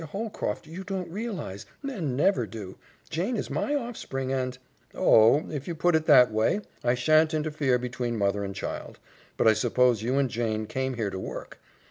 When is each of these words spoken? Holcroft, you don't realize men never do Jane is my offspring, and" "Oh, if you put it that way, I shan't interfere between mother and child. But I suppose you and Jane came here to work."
Holcroft, 0.03 0.65
you 0.65 0.83
don't 0.83 1.11
realize 1.11 1.67
men 1.83 2.15
never 2.15 2.47
do 2.47 2.75
Jane 3.11 3.37
is 3.37 3.51
my 3.51 3.75
offspring, 3.75 4.33
and" 4.33 4.57
"Oh, 4.95 5.47
if 5.51 5.67
you 5.67 5.75
put 5.75 5.95
it 5.95 6.07
that 6.07 6.31
way, 6.31 6.61
I 6.83 6.95
shan't 6.95 7.35
interfere 7.35 7.77
between 7.77 8.17
mother 8.17 8.43
and 8.43 8.55
child. 8.55 8.97
But 9.37 9.47
I 9.47 9.53
suppose 9.53 10.01
you 10.01 10.17
and 10.17 10.27
Jane 10.27 10.65
came 10.65 10.95
here 10.95 11.11
to 11.11 11.19
work." 11.19 11.59